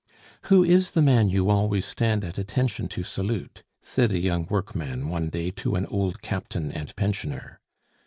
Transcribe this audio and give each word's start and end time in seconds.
"Who 0.49 0.63
is 0.63 0.93
the 0.93 1.01
man 1.03 1.29
you 1.29 1.51
always 1.51 1.85
stand 1.85 2.23
at 2.23 2.39
attention 2.39 2.87
to 2.87 3.03
salute?" 3.03 3.61
said 3.83 4.11
a 4.11 4.17
young 4.17 4.47
workman 4.49 5.09
one 5.09 5.29
day 5.29 5.51
to 5.61 5.75
an 5.75 5.85
old 5.85 6.23
captain 6.23 6.71
and 6.71 6.95
pensioner. 6.95 7.59